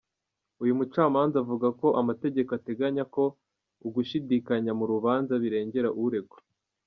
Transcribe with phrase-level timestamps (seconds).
[0.63, 3.23] Uyu mucamanza avuga ko amategeko ateganya ko
[3.85, 6.37] ugushidikanya mu rubanza birengera uregwa.